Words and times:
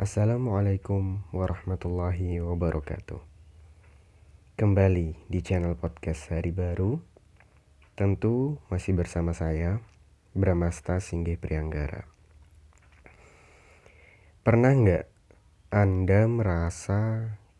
Assalamualaikum 0.00 1.20
warahmatullahi 1.36 2.40
wabarakatuh. 2.40 3.20
Kembali 4.56 5.28
di 5.28 5.44
channel 5.44 5.76
podcast 5.76 6.32
Hari 6.32 6.48
Baru. 6.48 6.96
Tentu 7.92 8.56
masih 8.72 8.96
bersama 8.96 9.36
saya, 9.36 9.84
Bramasta 10.32 10.96
Singgih 10.96 11.36
Prianggara. 11.36 12.08
Pernah 14.40 14.72
nggak 14.72 15.04
Anda 15.68 16.24
merasa 16.24 17.00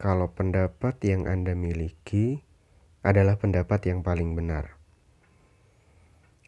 kalau 0.00 0.32
pendapat 0.32 1.04
yang 1.04 1.28
Anda 1.28 1.52
miliki 1.52 2.40
adalah 3.04 3.36
pendapat 3.36 3.92
yang 3.92 4.00
paling 4.00 4.32
benar? 4.32 4.80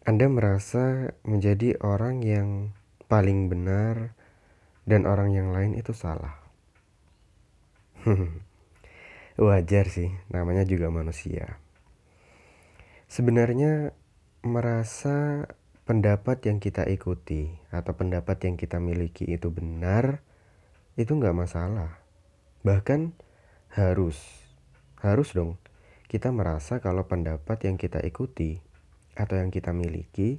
Anda 0.09 0.33
merasa 0.33 1.13
menjadi 1.29 1.77
orang 1.85 2.25
yang 2.25 2.73
paling 3.05 3.53
benar 3.53 4.17
dan 4.85 5.09
orang 5.09 5.33
yang 5.33 5.53
lain 5.53 5.77
itu 5.77 5.93
salah. 5.97 6.41
Wajar 9.41 9.89
sih, 9.89 10.13
namanya 10.31 10.63
juga 10.65 10.93
manusia. 10.93 11.59
Sebenarnya 13.09 13.97
merasa 14.45 15.49
pendapat 15.85 16.45
yang 16.49 16.61
kita 16.61 16.89
ikuti 16.89 17.53
atau 17.69 17.93
pendapat 17.97 18.41
yang 18.45 18.57
kita 18.57 18.81
miliki 18.81 19.29
itu 19.29 19.53
benar, 19.53 20.25
itu 20.97 21.13
nggak 21.13 21.37
masalah. 21.37 22.01
Bahkan 22.65 23.13
harus, 23.75 24.17
harus 25.03 25.35
dong 25.37 25.61
kita 26.09 26.31
merasa 26.31 26.79
kalau 26.79 27.11
pendapat 27.11 27.67
yang 27.67 27.75
kita 27.75 27.99
ikuti 28.07 28.63
atau 29.19 29.35
yang 29.35 29.51
kita 29.51 29.75
miliki 29.75 30.39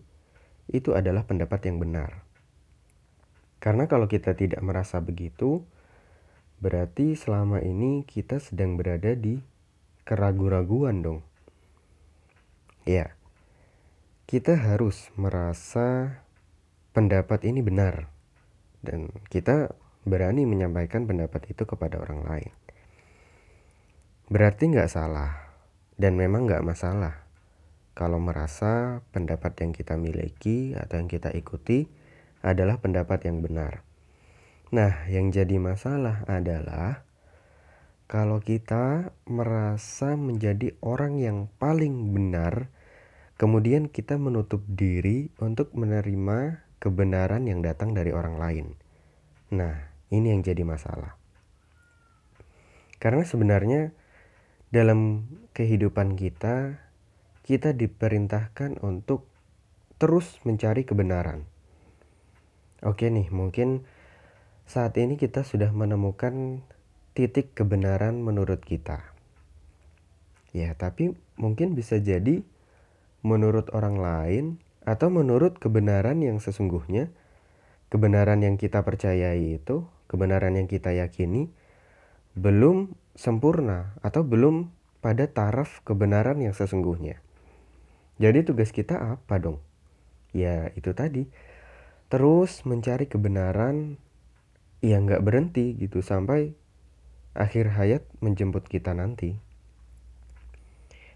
itu 0.71 0.95
adalah 0.95 1.27
pendapat 1.27 1.67
yang 1.67 1.77
benar. 1.83 2.24
Karena 3.65 3.89
kalau 3.89 4.05
kita 4.05 4.37
tidak 4.37 4.61
merasa 4.61 5.01
begitu, 5.01 5.65
berarti 6.61 7.17
selama 7.17 7.65
ini 7.65 8.05
kita 8.05 8.37
sedang 8.37 8.77
berada 8.77 9.17
di 9.17 9.41
keraguan-raguan 10.05 11.01
dong. 11.01 11.19
Ya, 12.85 13.17
kita 14.29 14.53
harus 14.53 15.09
merasa 15.17 16.21
pendapat 16.93 17.41
ini 17.49 17.65
benar 17.65 18.13
dan 18.85 19.09
kita 19.33 19.73
berani 20.05 20.45
menyampaikan 20.45 21.09
pendapat 21.09 21.49
itu 21.49 21.65
kepada 21.65 21.97
orang 21.97 22.21
lain. 22.21 22.53
Berarti 24.29 24.69
nggak 24.69 24.93
salah 24.93 25.57
dan 25.97 26.13
memang 26.13 26.45
nggak 26.45 26.61
masalah 26.61 27.25
kalau 27.97 28.21
merasa 28.21 29.01
pendapat 29.09 29.57
yang 29.65 29.73
kita 29.73 29.97
miliki 29.97 30.77
atau 30.77 31.01
yang 31.01 31.09
kita 31.09 31.33
ikuti 31.33 32.04
adalah 32.45 32.77
pendapat 32.77 33.25
yang 33.25 33.41
benar. 33.41 33.81
Nah, 34.69 35.09
yang 35.09 35.33
jadi 35.33 35.57
masalah 35.57 36.21
adalah 36.29 37.01
kalau 38.05 38.37
kita 38.37 39.09
merasa 39.25 40.13
menjadi 40.13 40.77
orang 40.85 41.17
yang 41.17 41.49
paling 41.57 42.13
benar, 42.13 42.69
kemudian 43.41 43.89
kita 43.89 44.21
menutup 44.21 44.61
diri 44.69 45.33
untuk 45.41 45.73
menerima 45.73 46.61
kebenaran 46.77 47.49
yang 47.49 47.65
datang 47.65 47.97
dari 47.97 48.13
orang 48.13 48.37
lain. 48.37 48.67
Nah, 49.49 49.89
ini 50.13 50.29
yang 50.29 50.45
jadi 50.45 50.61
masalah. 50.61 51.17
Karena 53.01 53.25
sebenarnya 53.25 53.89
dalam 54.69 55.25
kehidupan 55.57 56.13
kita 56.13 56.85
kita 57.45 57.73
diperintahkan 57.77 58.81
untuk 58.81 59.29
terus 60.01 60.41
mencari 60.45 60.85
kebenaran. 60.85 61.54
Oke 62.85 63.09
nih, 63.09 63.33
mungkin 63.33 63.81
saat 64.69 64.93
ini 65.01 65.17
kita 65.17 65.41
sudah 65.41 65.73
menemukan 65.73 66.61
titik 67.17 67.57
kebenaran 67.57 68.21
menurut 68.21 68.61
kita. 68.61 69.01
Ya, 70.53 70.69
tapi 70.77 71.17
mungkin 71.33 71.73
bisa 71.73 71.97
jadi 71.97 72.45
menurut 73.25 73.73
orang 73.73 73.97
lain 73.97 74.45
atau 74.85 75.09
menurut 75.09 75.57
kebenaran 75.57 76.21
yang 76.21 76.37
sesungguhnya, 76.37 77.09
kebenaran 77.89 78.45
yang 78.45 78.61
kita 78.61 78.85
percayai 78.85 79.57
itu, 79.57 79.89
kebenaran 80.05 80.53
yang 80.53 80.69
kita 80.69 80.93
yakini 80.93 81.49
belum 82.37 82.93
sempurna 83.17 83.97
atau 84.05 84.21
belum 84.21 84.69
pada 85.01 85.25
taraf 85.25 85.81
kebenaran 85.81 86.37
yang 86.37 86.53
sesungguhnya. 86.53 87.17
Jadi 88.21 88.45
tugas 88.45 88.69
kita 88.69 89.17
apa 89.17 89.41
dong? 89.41 89.57
Ya 90.37 90.69
itu 90.77 90.93
tadi, 90.93 91.25
terus 92.07 92.61
mencari 92.63 93.09
kebenaran 93.09 93.97
yang 94.85 95.09
nggak 95.09 95.25
berhenti 95.25 95.73
gitu 95.75 96.05
sampai 96.05 96.53
akhir 97.33 97.73
hayat 97.75 98.03
menjemput 98.21 98.69
kita 98.69 98.93
nanti. 98.93 99.41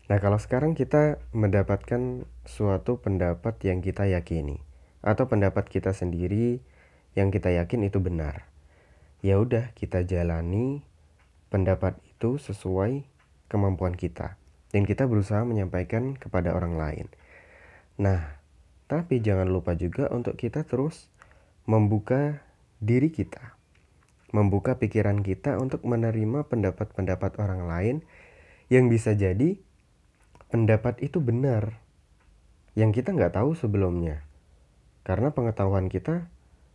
Nah 0.09 0.17
kalau 0.17 0.41
sekarang 0.41 0.73
kita 0.73 1.21
mendapatkan 1.37 2.25
suatu 2.43 2.97
pendapat 2.97 3.61
yang 3.61 3.85
kita 3.85 4.09
yakini 4.09 4.57
atau 5.05 5.29
pendapat 5.29 5.69
kita 5.69 5.93
sendiri 5.93 6.59
yang 7.13 7.29
kita 7.29 7.53
yakin 7.53 7.85
itu 7.85 8.01
benar, 8.01 8.49
ya 9.21 9.37
udah 9.37 9.69
kita 9.77 10.01
jalani 10.03 10.81
pendapat 11.53 12.01
itu 12.09 12.41
sesuai 12.41 13.05
kemampuan 13.49 13.93
kita 13.93 14.37
dan 14.73 14.85
kita 14.85 15.05
berusaha 15.05 15.45
menyampaikan 15.45 16.17
kepada 16.17 16.57
orang 16.57 16.77
lain. 16.77 17.07
Nah, 18.01 18.38
tapi 18.89 19.21
jangan 19.21 19.45
lupa 19.45 19.77
juga 19.77 20.09
untuk 20.09 20.33
kita 20.33 20.65
terus 20.65 21.13
membuka 21.69 22.41
diri 22.81 23.13
kita, 23.13 23.53
membuka 24.33 24.81
pikiran 24.81 25.21
kita 25.21 25.61
untuk 25.61 25.85
menerima 25.85 26.49
pendapat-pendapat 26.49 27.37
orang 27.37 27.69
lain 27.69 27.95
yang 28.73 28.89
bisa 28.89 29.13
jadi 29.13 29.61
pendapat 30.49 31.05
itu 31.05 31.21
benar, 31.21 31.77
yang 32.73 32.89
kita 32.89 33.13
nggak 33.13 33.37
tahu 33.37 33.53
sebelumnya. 33.53 34.25
Karena 35.05 35.29
pengetahuan 35.29 35.85
kita 35.85 36.25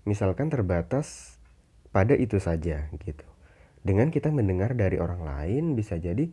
misalkan 0.06 0.54
terbatas 0.54 1.34
pada 1.90 2.14
itu 2.14 2.38
saja 2.38 2.86
gitu. 3.02 3.26
Dengan 3.82 4.14
kita 4.14 4.30
mendengar 4.30 4.78
dari 4.78 5.02
orang 5.02 5.26
lain 5.26 5.74
bisa 5.74 5.98
jadi 5.98 6.30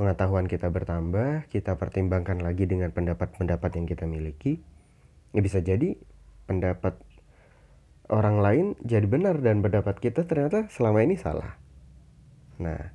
pengetahuan 0.00 0.48
kita 0.48 0.72
bertambah, 0.72 1.44
kita 1.52 1.76
pertimbangkan 1.76 2.40
lagi 2.40 2.64
dengan 2.64 2.88
pendapat-pendapat 2.88 3.70
yang 3.76 3.86
kita 3.86 4.08
miliki, 4.08 4.64
ya 5.30 5.40
bisa 5.42 5.62
jadi 5.62 5.94
pendapat 6.50 6.98
orang 8.10 8.42
lain 8.42 8.66
jadi 8.82 9.06
benar 9.06 9.38
dan 9.38 9.62
pendapat 9.62 10.02
kita 10.02 10.26
ternyata 10.26 10.66
selama 10.74 11.06
ini 11.06 11.14
salah. 11.14 11.54
Nah, 12.58 12.92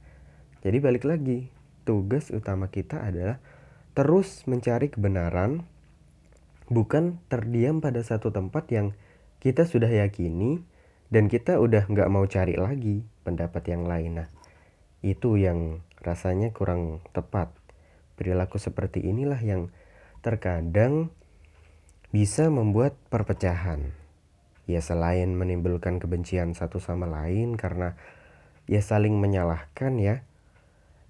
jadi 0.62 0.78
balik 0.84 1.07
lagi, 1.07 1.50
tugas 1.88 2.29
utama 2.29 2.68
kita 2.68 3.01
adalah 3.01 3.40
terus 3.96 4.44
mencari 4.46 4.91
kebenaran, 4.91 5.63
bukan 6.68 7.18
terdiam 7.31 7.79
pada 7.79 8.03
satu 8.03 8.29
tempat 8.29 8.67
yang 8.69 8.91
kita 9.40 9.63
sudah 9.63 9.88
yakini 9.88 10.62
dan 11.09 11.31
kita 11.31 11.62
udah 11.63 11.88
nggak 11.88 12.12
mau 12.12 12.28
cari 12.28 12.59
lagi 12.59 13.07
pendapat 13.23 13.63
yang 13.72 13.88
lain. 13.88 14.22
Nah, 14.22 14.29
itu 15.00 15.40
yang 15.40 15.85
rasanya 16.03 16.52
kurang 16.52 17.02
tepat. 17.16 17.53
Perilaku 18.19 18.59
seperti 18.59 19.06
inilah 19.06 19.40
yang 19.40 19.72
terkadang 20.25 21.13
bisa 22.15 22.47
membuat 22.47 22.95
perpecahan. 23.11 23.91
Ya 24.71 24.79
selain 24.79 25.35
menimbulkan 25.35 25.99
kebencian 25.99 26.55
satu 26.55 26.79
sama 26.79 27.11
lain 27.11 27.59
karena 27.59 27.99
ya 28.71 28.79
saling 28.79 29.19
menyalahkan 29.19 29.99
ya. 29.99 30.23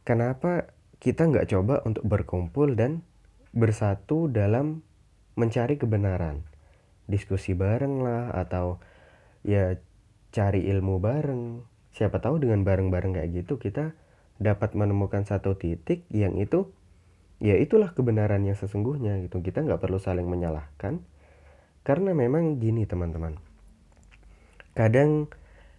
Kenapa 0.02 0.74
kita 0.98 1.30
nggak 1.30 1.54
coba 1.54 1.86
untuk 1.86 2.10
berkumpul 2.10 2.74
dan 2.74 3.06
bersatu 3.54 4.34
dalam 4.34 4.82
mencari 5.38 5.78
kebenaran? 5.78 6.42
Diskusi 7.06 7.54
bareng 7.54 8.02
lah 8.02 8.34
atau 8.34 8.82
ya 9.46 9.78
cari 10.34 10.66
ilmu 10.74 10.98
bareng. 10.98 11.62
Siapa 11.94 12.18
tahu 12.18 12.42
dengan 12.42 12.66
bareng-bareng 12.66 13.14
kayak 13.14 13.46
gitu 13.46 13.62
kita 13.62 13.94
dapat 14.42 14.74
menemukan 14.74 15.22
satu 15.22 15.54
titik 15.54 16.02
yang 16.10 16.34
itu 16.42 16.74
ya 17.40 17.56
itulah 17.60 17.92
kebenaran 17.92 18.44
yang 18.44 18.56
sesungguhnya 18.56 19.20
gitu. 19.26 19.44
Kita 19.44 19.64
nggak 19.64 19.82
perlu 19.82 20.00
saling 20.00 20.28
menyalahkan. 20.28 21.04
Karena 21.86 22.12
memang 22.18 22.58
gini 22.58 22.90
teman-teman. 22.90 23.38
Kadang 24.74 25.30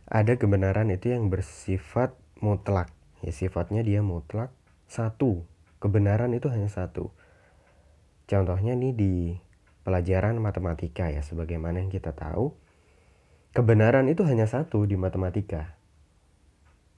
ada 0.06 0.38
kebenaran 0.38 0.88
itu 0.94 1.10
yang 1.10 1.28
bersifat 1.28 2.14
mutlak. 2.38 2.94
Ya 3.20 3.34
sifatnya 3.34 3.82
dia 3.82 4.00
mutlak 4.06 4.54
satu. 4.86 5.42
Kebenaran 5.82 6.30
itu 6.32 6.46
hanya 6.46 6.70
satu. 6.70 7.10
Contohnya 8.26 8.78
nih 8.78 8.94
di 8.94 9.14
pelajaran 9.86 10.38
matematika 10.42 11.10
ya 11.10 11.22
sebagaimana 11.22 11.78
yang 11.78 11.94
kita 11.94 12.10
tahu 12.10 12.50
kebenaran 13.54 14.10
itu 14.10 14.26
hanya 14.26 14.50
satu 14.50 14.82
di 14.82 14.98
matematika. 14.98 15.78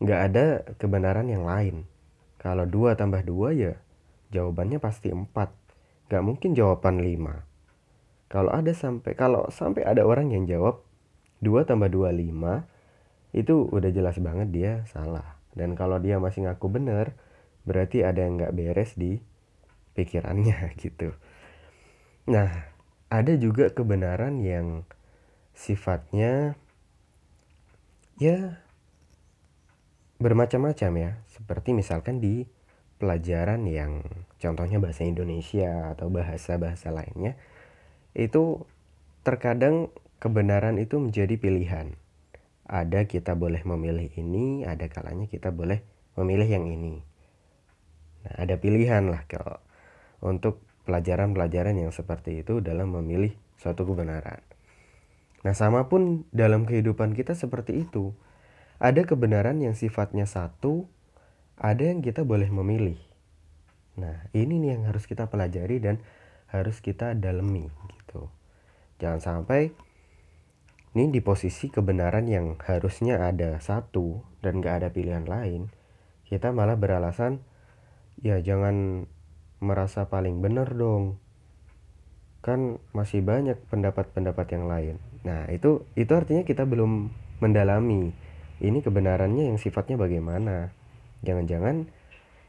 Nggak 0.00 0.20
ada 0.32 0.44
kebenaran 0.80 1.28
yang 1.28 1.44
lain. 1.44 1.84
Kalau 2.40 2.64
dua 2.64 2.96
tambah 2.96 3.20
dua 3.26 3.52
ya 3.52 3.76
jawabannya 4.32 4.78
pasti 4.80 5.12
empat. 5.12 5.52
Nggak 6.08 6.24
mungkin 6.24 6.50
jawaban 6.56 7.04
lima. 7.04 7.44
Kalau 8.28 8.52
ada 8.52 8.72
sampai 8.76 9.16
kalau 9.16 9.48
sampai 9.48 9.88
ada 9.88 10.04
orang 10.04 10.32
yang 10.32 10.44
jawab 10.44 10.84
dua 11.40 11.64
tambah 11.64 11.88
dua 11.88 12.12
lima, 12.12 12.68
itu 13.32 13.68
udah 13.68 13.88
jelas 13.92 14.20
banget 14.20 14.48
dia 14.52 14.72
salah. 14.88 15.40
Dan 15.56 15.74
kalau 15.74 15.96
dia 15.98 16.20
masih 16.20 16.44
ngaku 16.44 16.68
bener, 16.68 17.16
berarti 17.64 18.04
ada 18.04 18.24
yang 18.24 18.40
nggak 18.40 18.54
beres 18.56 18.96
di 18.96 19.20
pikirannya 19.96 20.72
gitu. 20.82 21.16
Nah, 22.28 22.68
ada 23.08 23.32
juga 23.40 23.72
kebenaran 23.72 24.44
yang 24.44 24.84
sifatnya 25.56 26.54
ya 28.20 28.60
bermacam-macam 30.20 30.92
ya. 31.00 31.10
Seperti 31.32 31.72
misalkan 31.72 32.20
di 32.20 32.44
pelajaran 32.98 33.62
yang 33.70 34.02
contohnya 34.42 34.82
bahasa 34.82 35.06
Indonesia 35.06 35.94
atau 35.94 36.10
bahasa-bahasa 36.10 36.90
lainnya 36.90 37.38
itu 38.18 38.66
terkadang 39.22 39.94
kebenaran 40.18 40.76
itu 40.82 40.98
menjadi 40.98 41.38
pilihan. 41.38 41.94
Ada 42.68 43.08
kita 43.08 43.32
boleh 43.38 43.64
memilih 43.64 44.12
ini, 44.18 44.66
ada 44.66 44.90
kalanya 44.90 45.24
kita 45.30 45.54
boleh 45.54 45.80
memilih 46.18 46.48
yang 46.50 46.66
ini. 46.68 47.00
Nah, 48.26 48.34
ada 48.44 48.60
pilihan 48.60 49.08
lah 49.08 49.24
kalau 49.30 49.62
untuk 50.20 50.60
pelajaran-pelajaran 50.84 51.78
yang 51.78 51.94
seperti 51.94 52.42
itu 52.42 52.58
dalam 52.58 52.92
memilih 52.92 53.32
suatu 53.56 53.86
kebenaran. 53.86 54.42
Nah, 55.46 55.54
sama 55.54 55.86
pun 55.86 56.26
dalam 56.34 56.66
kehidupan 56.66 57.14
kita 57.14 57.38
seperti 57.38 57.86
itu. 57.86 58.10
Ada 58.78 59.06
kebenaran 59.06 59.58
yang 59.62 59.74
sifatnya 59.74 60.26
satu, 60.26 60.86
ada 61.58 61.82
yang 61.82 62.00
kita 62.00 62.22
boleh 62.22 62.50
memilih. 62.50 62.98
Nah, 63.98 64.30
ini 64.30 64.62
nih 64.62 64.78
yang 64.78 64.82
harus 64.86 65.10
kita 65.10 65.26
pelajari 65.26 65.82
dan 65.82 65.98
harus 66.48 66.78
kita 66.78 67.18
dalami 67.18 67.66
gitu. 67.98 68.30
Jangan 69.02 69.20
sampai 69.20 69.74
ini 70.96 71.12
di 71.12 71.20
posisi 71.20 71.68
kebenaran 71.68 72.26
yang 72.26 72.56
harusnya 72.64 73.20
ada 73.20 73.60
satu 73.60 74.24
dan 74.40 74.64
gak 74.64 74.82
ada 74.82 74.88
pilihan 74.90 75.26
lain, 75.28 75.68
kita 76.26 76.50
malah 76.50 76.74
beralasan, 76.74 77.44
ya 78.18 78.40
jangan 78.40 79.06
merasa 79.58 80.08
paling 80.08 80.40
benar 80.40 80.72
dong. 80.74 81.20
Kan 82.40 82.78
masih 82.94 83.20
banyak 83.20 83.58
pendapat-pendapat 83.68 84.46
yang 84.54 84.64
lain. 84.70 84.96
Nah, 85.26 85.50
itu 85.50 85.84
itu 85.98 86.14
artinya 86.14 86.46
kita 86.46 86.64
belum 86.64 87.10
mendalami 87.42 88.14
ini 88.58 88.78
kebenarannya 88.82 89.54
yang 89.54 89.58
sifatnya 89.58 89.94
bagaimana. 89.98 90.74
Jangan-jangan 91.22 91.90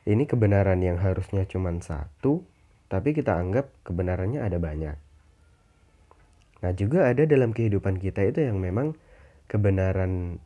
ini 0.09 0.23
kebenaran 0.25 0.81
yang 0.81 0.97
harusnya 0.97 1.45
cuma 1.45 1.73
satu, 1.81 2.45
tapi 2.89 3.13
kita 3.13 3.37
anggap 3.37 3.69
kebenarannya 3.85 4.41
ada 4.41 4.57
banyak. 4.57 4.97
Nah, 6.59 6.71
juga 6.75 7.07
ada 7.07 7.23
dalam 7.23 7.55
kehidupan 7.55 8.01
kita 8.03 8.25
itu 8.27 8.43
yang 8.43 8.59
memang 8.59 8.97
kebenaran 9.47 10.43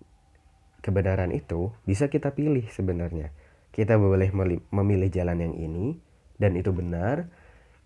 kebenaran 0.84 1.32
itu 1.32 1.72
bisa 1.88 2.12
kita 2.12 2.36
pilih 2.36 2.68
sebenarnya. 2.70 3.32
Kita 3.74 3.98
boleh 3.98 4.30
memilih 4.70 5.10
jalan 5.10 5.42
yang 5.42 5.56
ini 5.58 5.98
dan 6.38 6.54
itu 6.54 6.70
benar. 6.70 7.32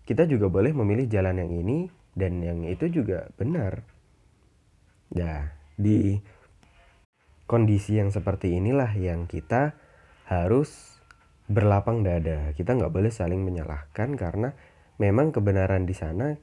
Kita 0.04 0.28
juga 0.28 0.52
boleh 0.52 0.74
memilih 0.76 1.08
jalan 1.08 1.40
yang 1.40 1.52
ini 1.52 1.88
dan 2.12 2.42
yang 2.44 2.66
itu 2.66 2.90
juga 2.90 3.30
benar. 3.38 3.86
Nah, 5.16 5.48
di 5.78 6.20
kondisi 7.48 7.96
yang 7.96 8.12
seperti 8.12 8.52
inilah 8.60 8.92
yang 8.98 9.24
kita 9.24 9.72
harus 10.28 11.00
berlapang 11.48 12.04
dada. 12.04 12.52
Kita 12.52 12.76
nggak 12.76 12.92
boleh 12.92 13.08
saling 13.08 13.40
menyalahkan 13.40 14.14
karena 14.14 14.52
memang 15.00 15.32
kebenaran 15.32 15.88
di 15.88 15.96
sana 15.96 16.36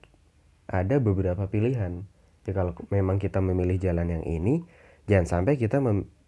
ada 0.65 0.97
beberapa 0.97 1.45
pilihan. 1.45 2.01
Ya 2.45 2.53
kalau 2.53 2.73
memang 2.89 3.21
kita 3.21 3.41
memilih 3.41 3.77
jalan 3.77 4.09
yang 4.09 4.25
ini, 4.25 4.65
jangan 5.05 5.41
sampai 5.41 5.61
kita 5.61 5.81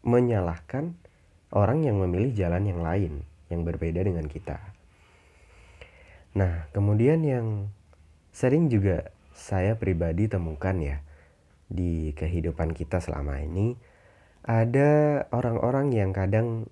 menyalahkan 0.06 0.94
orang 1.54 1.82
yang 1.86 1.98
memilih 1.98 2.34
jalan 2.38 2.70
yang 2.70 2.82
lain 2.86 3.26
yang 3.50 3.66
berbeda 3.66 4.06
dengan 4.06 4.30
kita. 4.30 4.60
Nah, 6.38 6.70
kemudian 6.70 7.26
yang 7.26 7.74
sering 8.30 8.70
juga 8.70 9.10
saya 9.34 9.74
pribadi 9.78 10.30
temukan 10.30 10.78
ya 10.78 11.02
di 11.66 12.14
kehidupan 12.14 12.78
kita 12.78 13.02
selama 13.02 13.42
ini 13.42 13.74
ada 14.46 15.26
orang-orang 15.34 15.92
yang 15.92 16.14
kadang 16.14 16.70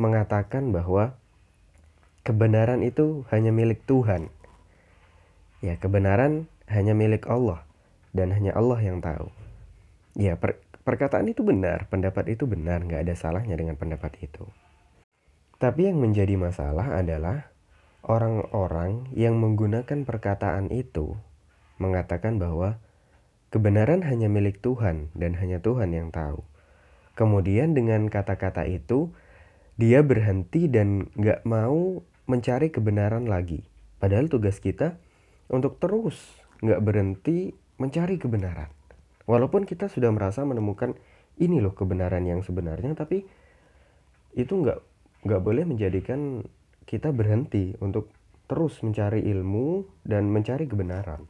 mengatakan 0.00 0.72
bahwa 0.72 1.12
kebenaran 2.24 2.80
itu 2.80 3.28
hanya 3.28 3.52
milik 3.52 3.84
Tuhan. 3.84 4.32
Ya, 5.60 5.76
kebenaran 5.76 6.48
hanya 6.72 6.96
milik 6.96 7.28
Allah 7.28 7.68
dan 8.16 8.32
hanya 8.32 8.56
Allah 8.56 8.80
yang 8.80 9.04
tahu. 9.04 9.28
Ya, 10.16 10.40
per 10.40 10.56
perkataan 10.82 11.28
itu 11.28 11.44
benar, 11.44 11.86
pendapat 11.92 12.32
itu 12.32 12.48
benar, 12.48 12.80
nggak 12.80 13.04
ada 13.04 13.14
salahnya 13.14 13.54
dengan 13.60 13.76
pendapat 13.76 14.16
itu. 14.24 14.48
Tapi 15.60 15.92
yang 15.92 16.00
menjadi 16.00 16.40
masalah 16.40 16.96
adalah 16.96 17.52
orang-orang 18.00 19.12
yang 19.12 19.36
menggunakan 19.36 20.08
perkataan 20.08 20.72
itu 20.72 21.20
mengatakan 21.76 22.40
bahwa 22.40 22.80
kebenaran 23.52 24.00
hanya 24.08 24.32
milik 24.32 24.64
Tuhan 24.64 25.12
dan 25.12 25.36
hanya 25.36 25.60
Tuhan 25.60 25.92
yang 25.92 26.08
tahu. 26.08 26.40
Kemudian 27.12 27.76
dengan 27.76 28.08
kata-kata 28.08 28.64
itu, 28.64 29.12
dia 29.80 30.04
berhenti 30.04 30.68
dan 30.68 31.08
gak 31.16 31.40
mau 31.48 32.04
mencari 32.28 32.68
kebenaran 32.68 33.24
lagi. 33.24 33.64
Padahal 33.96 34.28
tugas 34.28 34.60
kita 34.60 35.00
untuk 35.48 35.80
terus 35.80 36.20
gak 36.60 36.84
berhenti 36.84 37.56
mencari 37.80 38.20
kebenaran. 38.20 38.68
Walaupun 39.24 39.64
kita 39.64 39.88
sudah 39.88 40.12
merasa 40.12 40.44
menemukan 40.44 40.92
ini 41.40 41.64
loh 41.64 41.72
kebenaran 41.72 42.28
yang 42.28 42.44
sebenarnya, 42.44 42.92
tapi 42.92 43.24
itu 44.36 44.52
gak, 44.68 44.84
gak 45.24 45.40
boleh 45.40 45.64
menjadikan 45.64 46.44
kita 46.84 47.08
berhenti 47.16 47.72
untuk 47.80 48.12
terus 48.50 48.84
mencari 48.84 49.24
ilmu 49.32 49.88
dan 50.04 50.28
mencari 50.28 50.68
kebenaran. 50.68 51.24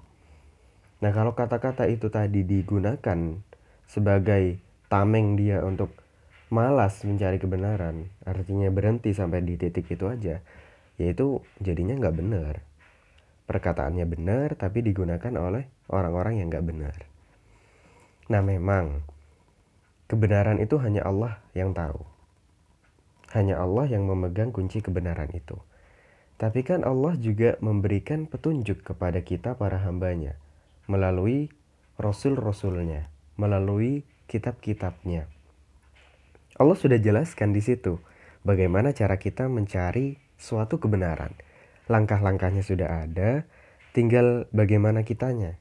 Nah 1.01 1.13
kalau 1.15 1.39
kata-kata 1.39 1.87
itu 1.87 2.11
tadi 2.11 2.43
digunakan 2.43 3.39
sebagai 3.87 4.59
tameng 4.91 5.39
dia 5.39 5.63
untuk 5.63 6.00
malas 6.51 7.01
mencari 7.07 7.39
kebenaran. 7.39 8.11
Artinya 8.27 8.69
berhenti 8.69 9.15
sampai 9.15 9.41
di 9.47 9.55
titik 9.57 9.89
itu 9.89 10.11
aja. 10.11 10.43
Yaitu 11.01 11.41
jadinya 11.63 11.97
nggak 11.97 12.17
benar. 12.19 12.55
Perkataannya 13.49 14.07
benar 14.07 14.55
tapi 14.55 14.85
digunakan 14.85 15.33
oleh 15.39 15.67
orang-orang 15.91 16.43
yang 16.43 16.53
nggak 16.53 16.67
benar. 16.67 16.99
Nah 18.31 18.43
memang 18.43 19.03
kebenaran 20.07 20.59
itu 20.63 20.79
hanya 20.79 21.07
Allah 21.07 21.43
yang 21.57 21.75
tahu. 21.75 22.05
Hanya 23.35 23.63
Allah 23.63 23.87
yang 23.87 24.07
memegang 24.11 24.51
kunci 24.51 24.83
kebenaran 24.83 25.31
itu. 25.33 25.59
Tapi 26.37 26.67
kan 26.67 26.83
Allah 26.83 27.15
juga 27.19 27.57
memberikan 27.63 28.27
petunjuk 28.27 28.83
kepada 28.83 29.23
kita 29.23 29.55
para 29.55 29.79
hambanya 29.83 30.35
melalui 30.91 31.53
rasul-rasulnya 32.01 33.13
melalui 33.41 34.05
kitab-kitabnya. 34.29 35.25
Allah 36.61 36.77
sudah 36.77 37.01
jelaskan 37.01 37.57
di 37.57 37.65
situ 37.65 37.97
bagaimana 38.45 38.93
cara 38.93 39.17
kita 39.17 39.49
mencari 39.49 40.21
suatu 40.37 40.77
kebenaran. 40.77 41.33
Langkah-langkahnya 41.89 42.61
sudah 42.61 43.09
ada, 43.09 43.49
tinggal 43.97 44.45
bagaimana 44.53 45.01
kitanya. 45.01 45.57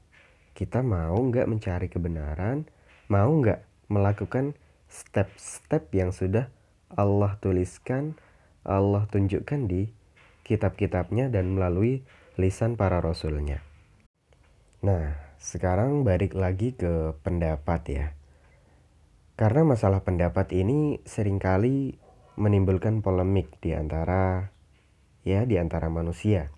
Kita 0.52 0.84
mau 0.84 1.16
nggak 1.16 1.48
mencari 1.48 1.88
kebenaran, 1.88 2.68
mau 3.08 3.32
nggak 3.32 3.88
melakukan 3.88 4.52
step-step 4.92 5.88
yang 5.96 6.12
sudah 6.12 6.52
Allah 6.92 7.32
tuliskan, 7.40 8.20
Allah 8.60 9.08
tunjukkan 9.08 9.72
di 9.72 9.88
kitab-kitabnya 10.44 11.32
dan 11.32 11.56
melalui 11.56 12.04
lisan 12.36 12.76
para 12.76 13.00
rasulnya. 13.00 13.64
Nah, 14.84 15.16
sekarang 15.40 16.04
balik 16.04 16.36
lagi 16.36 16.76
ke 16.76 17.16
pendapat 17.24 17.82
ya. 17.88 18.06
Karena 19.40 19.64
masalah 19.64 20.04
pendapat 20.04 20.52
ini 20.52 21.00
sering 21.08 21.40
kali 21.40 21.96
menimbulkan 22.36 23.00
polemik 23.00 23.56
di 23.64 23.72
antara 23.72 24.52
ya 25.24 25.48
di 25.48 25.56
antara 25.56 25.88
manusia. 25.88 26.52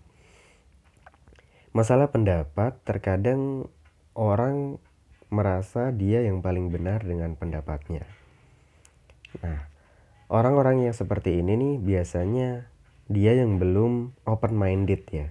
Masalah 1.71 2.11
pendapat 2.11 2.83
terkadang 2.83 3.71
orang 4.19 4.83
merasa 5.31 5.95
dia 5.95 6.27
yang 6.27 6.43
paling 6.43 6.75
benar 6.75 7.07
dengan 7.07 7.39
pendapatnya. 7.39 8.03
Nah, 9.47 9.71
orang-orang 10.27 10.91
yang 10.91 10.95
seperti 10.99 11.39
ini 11.39 11.55
nih 11.55 11.75
biasanya 11.79 12.67
dia 13.07 13.39
yang 13.39 13.63
belum 13.63 14.11
open 14.27 14.59
minded 14.59 15.07
ya. 15.07 15.31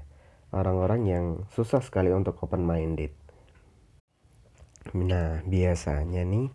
Orang-orang 0.56 1.02
yang 1.04 1.26
susah 1.52 1.84
sekali 1.84 2.16
untuk 2.16 2.40
open 2.40 2.64
minded. 2.64 3.12
Nah, 4.96 5.44
biasanya 5.44 6.24
nih 6.24 6.48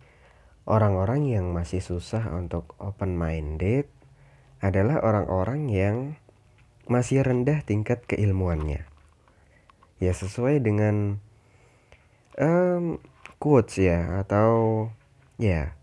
orang-orang 0.67 1.31
yang 1.31 1.55
masih 1.55 1.79
susah 1.79 2.27
untuk 2.35 2.75
open 2.77 3.15
minded 3.15 3.87
adalah 4.59 4.99
orang-orang 4.99 5.71
yang 5.71 5.97
masih 6.91 7.23
rendah 7.23 7.63
tingkat 7.63 8.03
keilmuannya. 8.03 8.83
Ya 9.97 10.11
sesuai 10.13 10.61
dengan 10.61 11.23
um, 12.35 12.99
quotes 13.39 13.79
ya 13.79 14.21
atau 14.21 14.91
ya 15.39 15.73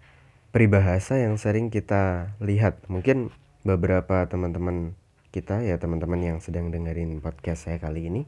peribahasa 0.53 1.17
yang 1.17 1.41
sering 1.41 1.73
kita 1.73 2.37
lihat. 2.45 2.85
Mungkin 2.93 3.33
beberapa 3.65 4.29
teman-teman 4.29 4.93
kita 5.33 5.65
ya 5.65 5.81
teman-teman 5.81 6.21
yang 6.21 6.39
sedang 6.39 6.71
dengerin 6.71 7.19
podcast 7.25 7.67
saya 7.67 7.81
kali 7.81 8.07
ini, 8.07 8.23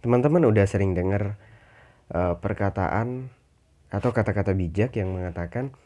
teman-teman 0.00 0.46
udah 0.48 0.64
sering 0.64 0.96
dengar 0.96 1.36
uh, 2.14 2.40
perkataan 2.40 3.28
atau 3.88 4.14
kata-kata 4.14 4.56
bijak 4.56 4.96
yang 4.96 5.12
mengatakan 5.12 5.76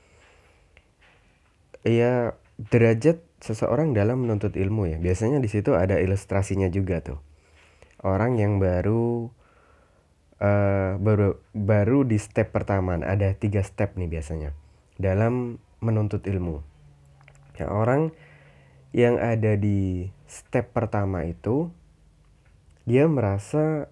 ya 1.82 2.38
derajat 2.58 3.22
seseorang 3.42 3.90
dalam 3.92 4.22
menuntut 4.22 4.54
ilmu 4.54 4.86
ya. 4.86 4.98
Biasanya 5.02 5.42
di 5.42 5.50
situ 5.50 5.74
ada 5.74 5.98
ilustrasinya 5.98 6.70
juga 6.70 7.02
tuh. 7.02 7.18
Orang 8.02 8.38
yang 8.38 8.58
baru 8.58 9.30
uh, 10.42 10.98
baru 10.98 11.38
baru 11.54 12.02
di 12.02 12.18
step 12.18 12.50
pertama 12.50 12.98
ada 12.98 13.30
tiga 13.34 13.62
step 13.62 13.94
nih 13.94 14.10
biasanya 14.10 14.50
dalam 14.98 15.62
menuntut 15.82 16.26
ilmu. 16.26 16.62
Ya, 17.58 17.70
orang 17.70 18.14
yang 18.94 19.18
ada 19.18 19.58
di 19.58 20.10
step 20.26 20.74
pertama 20.74 21.24
itu 21.24 21.70
dia 22.84 23.06
merasa 23.06 23.88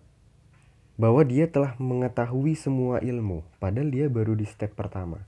bahwa 1.01 1.25
dia 1.25 1.49
telah 1.49 1.79
mengetahui 1.81 2.53
semua 2.53 3.01
ilmu 3.01 3.41
padahal 3.57 3.89
dia 3.89 4.07
baru 4.13 4.37
di 4.37 4.45
step 4.45 4.77
pertama. 4.77 5.25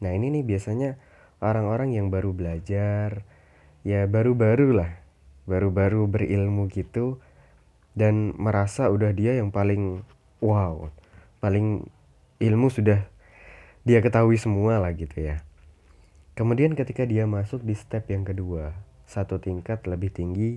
Nah, 0.00 0.10
ini 0.16 0.32
nih 0.32 0.44
biasanya 0.44 0.96
orang-orang 1.44 1.92
yang 1.92 2.08
baru 2.08 2.32
belajar 2.32 3.20
ya 3.84 4.08
baru-baru 4.08 4.80
lah 4.80 5.04
baru-baru 5.44 6.08
berilmu 6.08 6.72
gitu 6.72 7.20
dan 7.92 8.32
merasa 8.40 8.88
udah 8.88 9.12
dia 9.12 9.36
yang 9.36 9.52
paling 9.52 10.00
wow 10.40 10.88
paling 11.44 11.84
ilmu 12.40 12.72
sudah 12.72 13.04
dia 13.84 14.00
ketahui 14.00 14.40
semua 14.40 14.80
lah 14.80 14.96
gitu 14.96 15.20
ya. 15.20 15.44
Kemudian 16.34 16.72
ketika 16.72 17.04
dia 17.04 17.28
masuk 17.28 17.60
di 17.62 17.76
step 17.76 18.08
yang 18.08 18.24
kedua 18.24 18.72
satu 19.04 19.36
tingkat 19.38 19.84
lebih 19.84 20.08
tinggi 20.10 20.56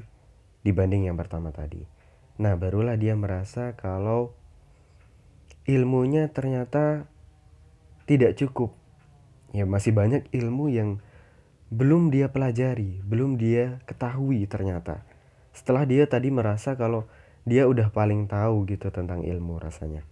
dibanding 0.64 1.12
yang 1.12 1.20
pertama 1.20 1.52
tadi. 1.52 1.84
Nah 2.40 2.56
barulah 2.56 2.96
dia 2.96 3.14
merasa 3.14 3.76
kalau 3.76 4.32
ilmunya 5.68 6.32
ternyata 6.32 7.06
tidak 8.08 8.40
cukup 8.40 8.72
ya 9.56 9.64
masih 9.68 9.96
banyak 9.96 10.28
ilmu 10.32 10.72
yang 10.72 11.00
belum 11.68 12.16
dia 12.16 12.32
pelajari, 12.32 13.04
belum 13.04 13.36
dia 13.36 13.84
ketahui 13.84 14.48
ternyata. 14.48 15.04
Setelah 15.52 15.84
dia 15.84 16.08
tadi 16.08 16.32
merasa 16.32 16.80
kalau 16.80 17.04
dia 17.44 17.68
udah 17.68 17.92
paling 17.92 18.28
tahu 18.28 18.68
gitu 18.68 18.92
tentang 18.92 19.24
ilmu 19.24 19.60
rasanya. 19.60 20.04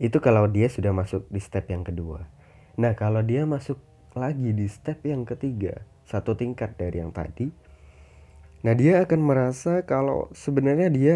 Itu 0.00 0.18
kalau 0.18 0.48
dia 0.48 0.66
sudah 0.66 0.90
masuk 0.96 1.28
di 1.28 1.38
step 1.38 1.68
yang 1.70 1.84
kedua. 1.84 2.26
Nah, 2.80 2.96
kalau 2.96 3.20
dia 3.20 3.44
masuk 3.44 3.76
lagi 4.16 4.50
di 4.56 4.66
step 4.66 5.04
yang 5.04 5.28
ketiga, 5.28 5.84
satu 6.08 6.34
tingkat 6.34 6.74
dari 6.74 6.98
yang 6.98 7.14
tadi, 7.14 7.52
nah 8.66 8.74
dia 8.74 9.04
akan 9.04 9.20
merasa 9.22 9.86
kalau 9.86 10.32
sebenarnya 10.34 10.88
dia 10.90 11.14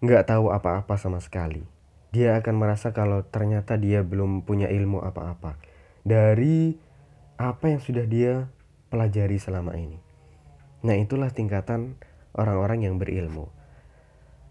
nggak 0.00 0.32
tahu 0.32 0.50
apa-apa 0.50 0.96
sama 0.98 1.22
sekali. 1.22 1.62
Dia 2.10 2.40
akan 2.40 2.54
merasa 2.56 2.96
kalau 2.96 3.22
ternyata 3.22 3.76
dia 3.76 4.00
belum 4.00 4.42
punya 4.48 4.72
ilmu 4.72 5.04
apa-apa. 5.04 5.60
Dari 6.06 6.78
apa 7.34 7.66
yang 7.66 7.82
sudah 7.82 8.06
dia 8.06 8.46
pelajari 8.94 9.42
selama 9.42 9.74
ini. 9.74 9.98
Nah, 10.86 10.94
itulah 10.94 11.34
tingkatan 11.34 11.98
orang-orang 12.30 12.86
yang 12.86 12.94
berilmu. 12.94 13.50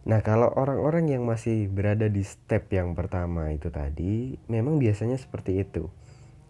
Nah, 0.04 0.20
kalau 0.20 0.52
orang-orang 0.52 1.16
yang 1.16 1.24
masih 1.24 1.72
berada 1.72 2.12
di 2.12 2.28
step 2.28 2.68
yang 2.76 2.92
pertama 2.92 3.56
itu 3.56 3.72
tadi, 3.72 4.36
memang 4.52 4.84
biasanya 4.84 5.16
seperti 5.16 5.64
itu. 5.64 5.88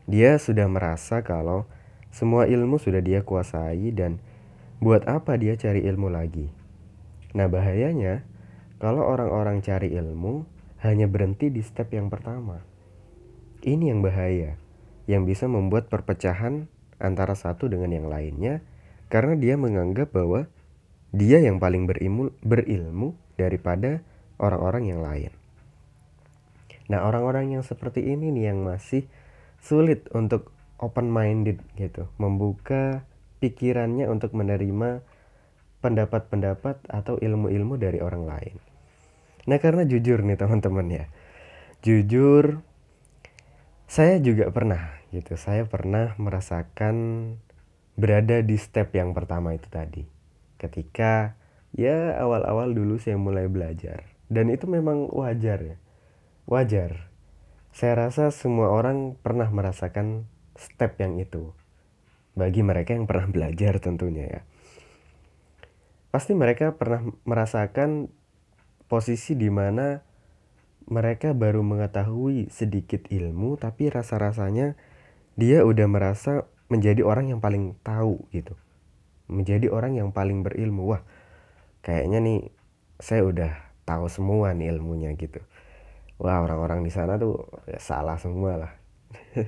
Dia 0.09 0.41
sudah 0.41 0.65
merasa 0.65 1.21
kalau 1.21 1.69
semua 2.09 2.49
ilmu 2.49 2.81
sudah 2.81 3.05
dia 3.05 3.21
kuasai 3.21 3.93
dan 3.93 4.17
buat 4.81 5.05
apa 5.05 5.37
dia 5.37 5.53
cari 5.53 5.85
ilmu 5.85 6.09
lagi. 6.09 6.49
Nah, 7.37 7.45
bahayanya 7.45 8.25
kalau 8.81 9.05
orang-orang 9.05 9.61
cari 9.61 9.93
ilmu 9.93 10.49
hanya 10.81 11.05
berhenti 11.05 11.53
di 11.53 11.61
step 11.61 11.93
yang 11.93 12.09
pertama. 12.09 12.65
Ini 13.61 13.93
yang 13.93 14.01
bahaya 14.01 14.64
yang 15.05 15.25
bisa 15.25 15.45
membuat 15.45 15.89
perpecahan 15.89 16.69
antara 16.97 17.35
satu 17.37 17.69
dengan 17.69 17.93
yang 17.93 18.07
lainnya 18.09 18.63
karena 19.09 19.37
dia 19.37 19.55
menganggap 19.55 20.09
bahwa 20.09 20.49
dia 21.15 21.39
yang 21.39 21.61
paling 21.61 21.87
berilmu, 21.87 22.35
berilmu 22.43 23.15
daripada 23.39 24.03
orang-orang 24.41 24.83
yang 24.91 25.01
lain. 25.05 25.31
Nah, 26.91 27.07
orang-orang 27.07 27.57
yang 27.57 27.63
seperti 27.65 28.03
ini 28.13 28.29
nih 28.29 28.53
yang 28.53 28.67
masih 28.67 29.09
sulit 29.63 30.05
untuk 30.13 30.53
open 30.77 31.09
minded 31.09 31.63
gitu, 31.79 32.11
membuka 32.21 33.07
pikirannya 33.41 34.05
untuk 34.11 34.35
menerima 34.37 35.01
pendapat-pendapat 35.81 36.85
atau 36.89 37.17
ilmu-ilmu 37.17 37.77
dari 37.77 38.01
orang 38.01 38.25
lain. 38.25 38.55
Nah, 39.45 39.57
karena 39.61 39.85
jujur 39.85 40.25
nih 40.25 40.37
teman-teman 40.37 40.87
ya. 40.89 41.05
Jujur 41.85 42.65
saya 43.85 44.17
juga 44.21 44.49
pernah 44.49 44.97
gitu. 45.13 45.37
Saya 45.37 45.65
pernah 45.69 46.17
merasakan 46.17 46.95
berada 47.95 48.43
di 48.43 48.57
step 48.59 48.91
yang 48.97 49.15
pertama 49.15 49.55
itu 49.55 49.69
tadi. 49.71 50.03
Ketika 50.59 51.37
ya 51.75 52.17
awal-awal 52.19 52.71
dulu 52.71 52.99
saya 52.99 53.15
mulai 53.19 53.47
belajar 53.47 54.15
dan 54.27 54.49
itu 54.49 54.65
memang 54.65 55.09
wajar 55.13 55.59
ya. 55.61 55.77
Wajar. 56.45 57.09
Saya 57.75 58.07
rasa 58.07 58.31
semua 58.31 58.71
orang 58.71 59.19
pernah 59.19 59.49
merasakan 59.51 60.25
step 60.55 60.95
yang 61.01 61.19
itu. 61.19 61.51
Bagi 62.35 62.63
mereka 62.63 62.95
yang 62.95 63.07
pernah 63.07 63.27
belajar 63.27 63.79
tentunya 63.79 64.25
ya. 64.27 64.41
Pasti 66.11 66.31
mereka 66.31 66.79
pernah 66.79 67.03
merasakan 67.27 68.07
posisi 68.87 69.35
di 69.35 69.51
mana 69.51 69.99
mereka 70.85 71.33
baru 71.33 71.65
mengetahui 71.65 72.53
sedikit 72.53 73.09
ilmu 73.09 73.57
tapi 73.57 73.89
rasa-rasanya 73.89 74.77
dia 75.35 75.65
udah 75.65 75.87
merasa 75.89 76.47
menjadi 76.69 77.01
orang 77.05 77.33
yang 77.33 77.41
paling 77.41 77.77
tahu 77.81 78.25
gitu. 78.31 78.53
Menjadi 79.25 79.69
orang 79.73 79.97
yang 79.97 80.09
paling 80.13 80.45
berilmu. 80.45 80.95
Wah, 80.95 81.01
kayaknya 81.81 82.21
nih 82.21 82.39
saya 83.01 83.25
udah 83.25 83.51
tahu 83.83 84.05
semua 84.07 84.53
nih 84.53 84.73
ilmunya 84.73 85.13
gitu. 85.17 85.41
Wah, 86.21 86.39
orang-orang 86.45 86.85
di 86.85 86.91
sana 86.93 87.19
tuh 87.19 87.49
ya 87.67 87.81
salah 87.81 88.15
semua 88.21 88.55
lah. 88.55 88.71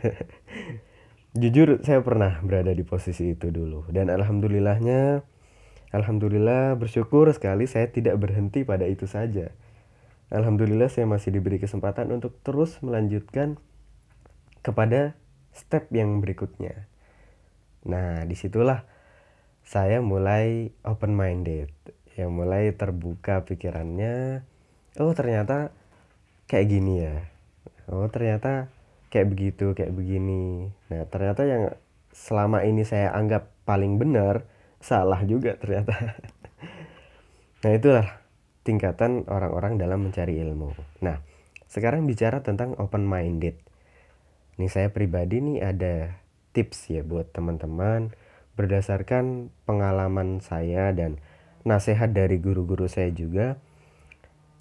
Jujur 1.37 1.85
saya 1.85 2.01
pernah 2.01 2.41
berada 2.41 2.73
di 2.73 2.81
posisi 2.81 3.37
itu 3.37 3.53
dulu 3.53 3.85
dan 3.93 4.09
alhamdulillahnya 4.09 5.21
alhamdulillah 5.93 6.73
bersyukur 6.81 7.29
sekali 7.29 7.69
saya 7.69 7.93
tidak 7.93 8.17
berhenti 8.17 8.65
pada 8.65 8.89
itu 8.89 9.05
saja 9.05 9.53
Alhamdulillah 10.27 10.91
saya 10.91 11.07
masih 11.07 11.31
diberi 11.31 11.55
kesempatan 11.55 12.11
untuk 12.11 12.35
terus 12.43 12.75
melanjutkan 12.83 13.55
kepada 14.59 15.15
step 15.55 15.87
yang 15.95 16.19
berikutnya. 16.19 16.91
Nah, 17.87 18.27
di 18.27 18.35
situlah 18.35 18.83
saya 19.63 20.03
mulai 20.03 20.75
open 20.83 21.15
minded, 21.15 21.71
ya 22.19 22.27
mulai 22.27 22.75
terbuka 22.75 23.47
pikirannya. 23.47 24.43
Oh 24.99 25.15
ternyata 25.15 25.71
kayak 26.51 26.67
gini 26.67 26.93
ya. 27.07 27.15
Oh 27.87 28.11
ternyata 28.11 28.67
kayak 29.07 29.31
begitu, 29.31 29.71
kayak 29.71 29.95
begini. 29.95 30.75
Nah 30.91 31.07
ternyata 31.07 31.47
yang 31.47 31.63
selama 32.11 32.67
ini 32.67 32.83
saya 32.83 33.15
anggap 33.15 33.47
paling 33.63 33.95
benar 33.95 34.43
salah 34.83 35.23
juga 35.23 35.55
ternyata. 35.55 35.95
nah 37.63 37.71
itulah 37.71 38.26
tingkatan 38.67 39.23
orang-orang 39.31 39.79
dalam 39.79 40.03
mencari 40.03 40.43
ilmu. 40.43 40.75
Nah, 40.99 41.23
sekarang 41.71 42.03
bicara 42.03 42.43
tentang 42.43 42.75
open 42.75 43.07
minded. 43.07 43.55
Nih 44.59 44.67
saya 44.67 44.91
pribadi 44.91 45.39
nih 45.39 45.63
ada 45.63 46.19
tips 46.51 46.91
ya 46.91 47.07
buat 47.07 47.31
teman-teman 47.31 48.11
berdasarkan 48.59 49.53
pengalaman 49.63 50.43
saya 50.43 50.91
dan 50.91 51.21
nasihat 51.63 52.11
dari 52.11 52.41
guru-guru 52.41 52.89
saya 52.89 53.13
juga 53.13 53.61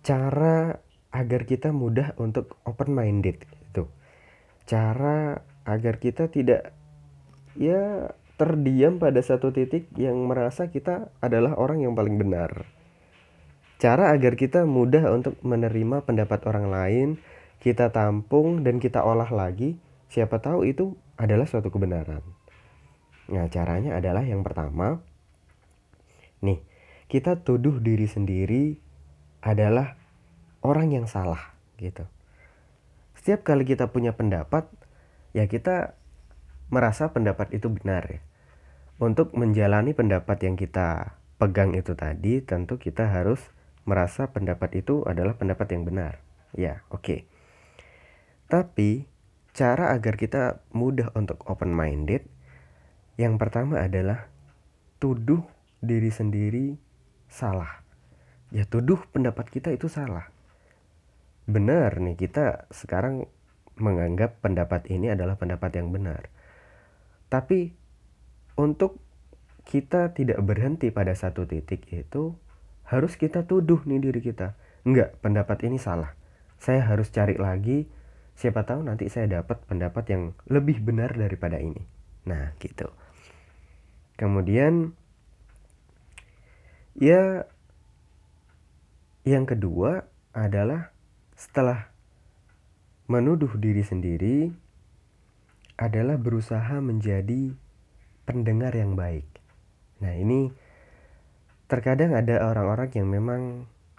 cara 0.04 0.78
agar 1.10 1.48
kita 1.48 1.72
mudah 1.72 2.14
untuk 2.20 2.60
open 2.62 2.92
minded 2.94 3.42
itu. 3.42 3.88
Cara 4.68 5.40
agar 5.66 5.98
kita 5.98 6.30
tidak 6.30 6.70
ya 7.56 8.12
terdiam 8.36 9.00
pada 9.00 9.18
satu 9.24 9.50
titik 9.50 9.88
yang 9.96 10.28
merasa 10.28 10.68
kita 10.68 11.08
adalah 11.24 11.56
orang 11.56 11.82
yang 11.82 11.96
paling 11.96 12.20
benar. 12.20 12.75
Cara 13.86 14.10
agar 14.10 14.34
kita 14.34 14.66
mudah 14.66 15.14
untuk 15.14 15.38
menerima 15.46 16.02
pendapat 16.02 16.42
orang 16.50 16.74
lain, 16.74 17.08
kita 17.62 17.94
tampung 17.94 18.66
dan 18.66 18.82
kita 18.82 19.06
olah 19.06 19.30
lagi, 19.30 19.78
siapa 20.10 20.42
tahu 20.42 20.66
itu 20.66 20.98
adalah 21.14 21.46
suatu 21.46 21.70
kebenaran. 21.70 22.18
Nah, 23.30 23.46
caranya 23.46 23.94
adalah 23.94 24.26
yang 24.26 24.42
pertama, 24.42 25.06
nih, 26.42 26.58
kita 27.06 27.46
tuduh 27.46 27.78
diri 27.78 28.10
sendiri 28.10 28.74
adalah 29.38 29.94
orang 30.66 30.90
yang 30.90 31.06
salah 31.06 31.54
gitu. 31.78 32.10
Setiap 33.14 33.46
kali 33.46 33.62
kita 33.62 33.94
punya 33.94 34.18
pendapat, 34.18 34.66
ya 35.30 35.46
kita 35.46 35.94
merasa 36.74 37.14
pendapat 37.14 37.54
itu 37.54 37.70
benar 37.70 38.18
ya. 38.18 38.18
Untuk 38.98 39.30
menjalani 39.38 39.94
pendapat 39.94 40.42
yang 40.42 40.58
kita 40.58 41.22
pegang 41.38 41.78
itu 41.78 41.94
tadi, 41.94 42.42
tentu 42.42 42.82
kita 42.82 43.06
harus 43.14 43.54
merasa 43.86 44.28
pendapat 44.34 44.82
itu 44.82 45.06
adalah 45.06 45.38
pendapat 45.38 45.72
yang 45.72 45.86
benar. 45.86 46.20
Ya, 46.52 46.82
oke. 46.90 47.02
Okay. 47.02 47.20
Tapi 48.46 49.06
cara 49.56 49.94
agar 49.96 50.20
kita 50.20 50.60
mudah 50.76 51.10
untuk 51.16 51.40
open 51.48 51.72
minded 51.72 52.26
yang 53.16 53.40
pertama 53.40 53.80
adalah 53.80 54.28
tuduh 55.00 55.40
diri 55.80 56.12
sendiri 56.12 56.76
salah. 57.32 57.80
Ya 58.52 58.68
tuduh 58.68 59.00
pendapat 59.10 59.48
kita 59.48 59.72
itu 59.72 59.88
salah. 59.88 60.28
Benar 61.48 61.98
nih 62.02 62.14
kita 62.20 62.68
sekarang 62.68 63.24
menganggap 63.80 64.40
pendapat 64.44 64.88
ini 64.92 65.12
adalah 65.12 65.40
pendapat 65.40 65.80
yang 65.80 65.88
benar. 65.92 66.28
Tapi 67.32 67.72
untuk 68.60 69.00
kita 69.66 70.14
tidak 70.14 70.38
berhenti 70.46 70.94
pada 70.94 71.12
satu 71.12 71.44
titik 71.44 71.88
itu 71.90 72.36
harus 72.86 73.18
kita 73.18 73.44
tuduh 73.44 73.82
nih 73.82 73.98
diri 73.98 74.20
kita. 74.22 74.54
Enggak, 74.86 75.18
pendapat 75.18 75.66
ini 75.66 75.76
salah. 75.76 76.14
Saya 76.62 76.86
harus 76.86 77.10
cari 77.10 77.34
lagi, 77.36 77.90
siapa 78.38 78.62
tahu 78.62 78.86
nanti 78.86 79.10
saya 79.10 79.42
dapat 79.42 79.60
pendapat 79.66 80.04
yang 80.08 80.22
lebih 80.46 80.80
benar 80.80 81.12
daripada 81.18 81.58
ini. 81.58 81.82
Nah, 82.26 82.54
gitu. 82.62 82.88
Kemudian 84.16 84.96
ya 86.96 87.44
yang 89.26 89.44
kedua 89.44 90.08
adalah 90.32 90.94
setelah 91.36 91.92
menuduh 93.10 93.52
diri 93.60 93.84
sendiri 93.84 94.54
adalah 95.76 96.16
berusaha 96.16 96.80
menjadi 96.80 97.52
pendengar 98.24 98.72
yang 98.72 98.96
baik. 98.96 99.28
Nah, 100.00 100.16
ini 100.16 100.50
terkadang 101.66 102.14
ada 102.14 102.46
orang-orang 102.46 102.90
yang 102.94 103.08
memang 103.10 103.42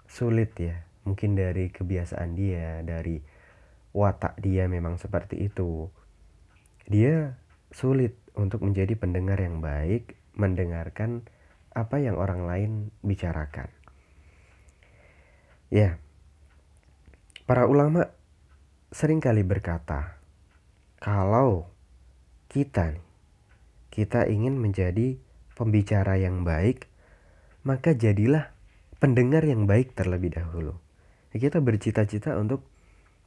sulit 0.08 0.56
ya. 0.56 0.88
Mungkin 1.04 1.36
dari 1.36 1.72
kebiasaan 1.72 2.36
dia, 2.36 2.84
dari 2.84 3.20
watak 3.96 4.40
dia 4.40 4.68
memang 4.68 5.00
seperti 5.00 5.48
itu. 5.48 5.88
Dia 6.88 7.36
sulit 7.72 8.16
untuk 8.36 8.64
menjadi 8.64 8.96
pendengar 8.96 9.40
yang 9.40 9.60
baik, 9.60 10.16
mendengarkan 10.36 11.24
apa 11.72 12.00
yang 12.00 12.16
orang 12.16 12.48
lain 12.48 12.70
bicarakan. 13.04 13.68
Ya. 15.68 16.00
Para 17.48 17.64
ulama 17.64 18.12
sering 18.92 19.20
kali 19.20 19.44
berkata, 19.44 20.20
kalau 21.00 21.68
kita 22.48 22.96
kita 23.88 24.28
ingin 24.28 24.56
menjadi 24.56 25.16
pembicara 25.56 26.20
yang 26.20 26.44
baik, 26.44 26.88
maka 27.62 27.94
jadilah 27.94 28.50
pendengar 28.98 29.46
yang 29.46 29.64
baik 29.66 29.94
terlebih 29.94 30.34
dahulu. 30.34 30.74
Kita 31.34 31.62
bercita-cita 31.62 32.34
untuk 32.34 32.66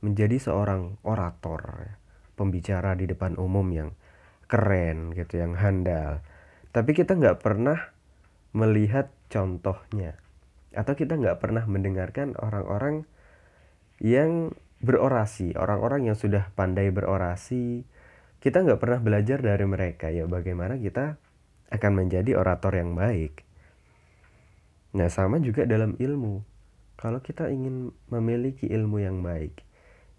menjadi 0.04 0.36
seorang 0.42 1.00
orator, 1.08 1.96
pembicara 2.36 2.98
di 2.98 3.08
depan 3.08 3.40
umum 3.40 3.68
yang 3.72 3.90
keren 4.52 5.16
gitu, 5.16 5.40
yang 5.40 5.56
handal. 5.56 6.20
Tapi 6.76 6.92
kita 6.92 7.16
nggak 7.16 7.40
pernah 7.40 7.80
melihat 8.52 9.08
contohnya, 9.32 10.20
atau 10.76 10.94
kita 10.98 11.16
nggak 11.16 11.40
pernah 11.40 11.64
mendengarkan 11.64 12.36
orang-orang 12.36 13.08
yang 14.04 14.52
berorasi, 14.82 15.56
orang-orang 15.56 16.12
yang 16.12 16.18
sudah 16.18 16.50
pandai 16.58 16.90
berorasi, 16.90 17.86
kita 18.42 18.66
nggak 18.66 18.82
pernah 18.82 19.00
belajar 19.00 19.40
dari 19.40 19.64
mereka 19.70 20.10
ya 20.10 20.26
bagaimana 20.26 20.82
kita 20.82 21.22
akan 21.70 21.92
menjadi 21.94 22.36
orator 22.36 22.74
yang 22.74 22.98
baik. 22.98 23.46
Nah 24.92 25.08
sama 25.08 25.40
juga 25.40 25.64
dalam 25.64 25.96
ilmu. 25.96 26.44
Kalau 27.00 27.24
kita 27.24 27.50
ingin 27.50 27.96
memiliki 28.14 28.70
ilmu 28.70 29.02
yang 29.02 29.26
baik, 29.26 29.66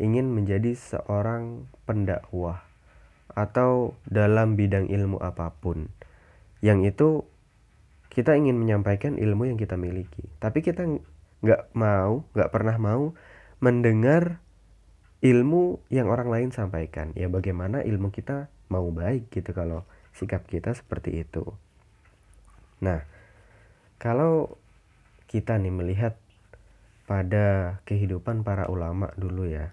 ingin 0.02 0.34
menjadi 0.34 0.74
seorang 0.74 1.70
pendakwah 1.86 2.66
atau 3.32 3.94
dalam 4.10 4.58
bidang 4.58 4.90
ilmu 4.90 5.22
apa 5.22 5.54
pun, 5.54 5.88
yang 6.58 6.82
itu 6.82 7.22
kita 8.12 8.34
ingin 8.36 8.58
menyampaikan 8.58 9.16
ilmu 9.16 9.48
yang 9.48 9.56
kita 9.56 9.78
miliki, 9.78 10.26
tapi 10.42 10.60
kita 10.60 10.84
nggak 11.40 11.72
mau, 11.72 12.26
nggak 12.34 12.50
pernah 12.50 12.76
mau 12.76 13.14
mendengar 13.62 14.42
ilmu 15.22 15.78
yang 15.88 16.10
orang 16.10 16.28
lain 16.28 16.50
sampaikan. 16.50 17.14
Ya 17.14 17.30
bagaimana 17.30 17.86
ilmu 17.86 18.10
kita 18.10 18.50
mau 18.68 18.90
baik 18.90 19.30
gitu 19.30 19.54
kalau 19.54 19.86
sikap 20.12 20.44
kita 20.50 20.74
seperti 20.74 21.22
itu. 21.22 21.46
Nah 22.82 23.06
kalau 24.02 24.58
kita 25.32 25.56
nih 25.56 25.72
melihat 25.72 26.20
pada 27.08 27.80
kehidupan 27.88 28.44
para 28.44 28.68
ulama 28.68 29.08
dulu 29.16 29.48
ya 29.48 29.72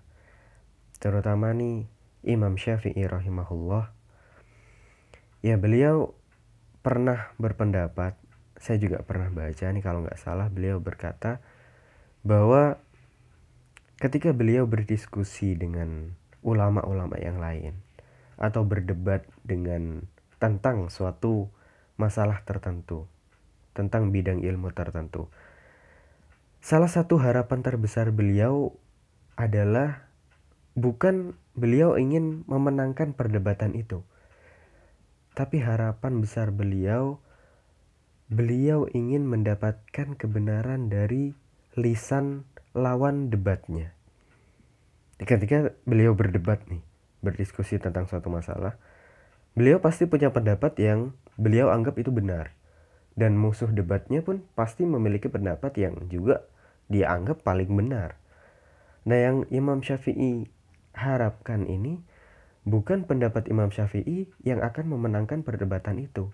terutama 1.04 1.52
nih 1.52 1.92
Imam 2.24 2.56
Syafi'i 2.56 3.04
rahimahullah 3.04 3.92
ya 5.44 5.60
beliau 5.60 6.16
pernah 6.80 7.36
berpendapat 7.36 8.16
saya 8.56 8.80
juga 8.80 9.04
pernah 9.04 9.28
baca 9.28 9.68
nih 9.68 9.84
kalau 9.84 10.08
nggak 10.08 10.20
salah 10.20 10.48
beliau 10.48 10.80
berkata 10.80 11.44
bahwa 12.24 12.80
ketika 14.00 14.32
beliau 14.32 14.64
berdiskusi 14.64 15.60
dengan 15.60 16.16
ulama-ulama 16.40 17.20
yang 17.20 17.40
lain 17.40 17.76
atau 18.40 18.64
berdebat 18.64 19.28
dengan 19.44 20.08
tentang 20.40 20.88
suatu 20.88 21.52
masalah 22.00 22.40
tertentu, 22.48 23.12
tentang 23.76 24.16
bidang 24.16 24.40
ilmu 24.40 24.72
tertentu. 24.72 25.28
Salah 26.60 26.92
satu 26.92 27.16
harapan 27.24 27.64
terbesar 27.64 28.12
beliau 28.12 28.76
adalah 29.40 30.12
bukan 30.76 31.40
beliau 31.56 31.96
ingin 31.96 32.44
memenangkan 32.52 33.16
perdebatan 33.16 33.80
itu, 33.80 34.04
tapi 35.40 35.64
harapan 35.64 36.20
besar 36.20 36.52
beliau 36.52 37.24
beliau 38.30 38.86
ingin 38.94 39.26
mendapatkan 39.26 40.14
kebenaran 40.14 40.92
dari 40.92 41.34
lisan 41.74 42.46
lawan 42.78 43.34
debatnya. 43.34 43.98
Ketika 45.18 45.74
beliau 45.88 46.14
berdebat 46.14 46.62
nih, 46.70 46.86
berdiskusi 47.26 47.82
tentang 47.82 48.06
suatu 48.06 48.30
masalah, 48.30 48.78
beliau 49.58 49.82
pasti 49.82 50.06
punya 50.06 50.30
pendapat 50.30 50.78
yang 50.78 51.18
beliau 51.42 51.74
anggap 51.74 51.98
itu 51.98 52.14
benar. 52.14 52.54
Dan 53.20 53.36
musuh 53.36 53.68
debatnya 53.68 54.24
pun 54.24 54.48
pasti 54.56 54.88
memiliki 54.88 55.28
pendapat 55.28 55.76
yang 55.76 56.08
juga 56.08 56.48
dia 56.88 57.12
anggap 57.12 57.44
paling 57.44 57.68
benar. 57.68 58.16
Nah 59.04 59.20
yang 59.20 59.38
Imam 59.52 59.84
Syafi'i 59.84 60.48
harapkan 60.96 61.68
ini 61.68 62.00
bukan 62.64 63.04
pendapat 63.04 63.52
Imam 63.52 63.76
Syafi'i 63.76 64.32
yang 64.48 64.64
akan 64.64 64.96
memenangkan 64.96 65.44
perdebatan 65.44 66.00
itu. 66.00 66.32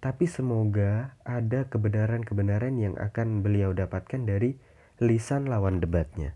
Tapi 0.00 0.24
semoga 0.24 1.12
ada 1.28 1.68
kebenaran-kebenaran 1.68 2.76
yang 2.76 2.96
akan 2.96 3.40
beliau 3.44 3.76
dapatkan 3.76 4.24
dari 4.24 4.56
lisan 5.00 5.48
lawan 5.48 5.80
debatnya. 5.80 6.32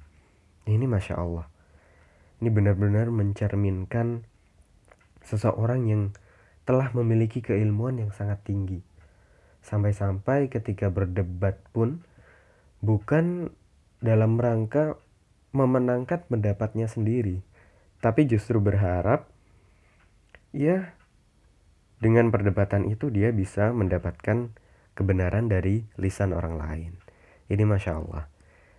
Ini 0.69 0.85
Masya 0.85 1.17
Allah. 1.17 1.49
Ini 2.45 2.49
benar-benar 2.53 3.09
mencerminkan 3.09 4.25
seseorang 5.25 5.85
yang 5.89 6.03
telah 6.65 6.93
memiliki 6.93 7.41
keilmuan 7.41 8.01
yang 8.01 8.13
sangat 8.13 8.45
tinggi. 8.45 8.88
Sampai-sampai 9.69 10.49
ketika 10.49 10.89
berdebat 10.89 11.61
pun 11.77 12.01
bukan 12.81 13.53
dalam 14.01 14.41
rangka 14.41 14.97
memenangkan 15.53 16.25
pendapatnya 16.25 16.89
sendiri, 16.89 17.45
tapi 18.01 18.25
justru 18.25 18.65
berharap 18.65 19.29
ya 20.57 20.97
dengan 22.01 22.33
perdebatan 22.33 22.89
itu 22.89 23.13
dia 23.13 23.29
bisa 23.29 23.69
mendapatkan 23.77 24.57
kebenaran 24.97 25.53
dari 25.53 25.85
lisan 26.01 26.33
orang 26.33 26.57
lain. 26.57 26.93
Ini 27.53 27.65
Masya 27.69 27.93
Allah. 27.93 28.25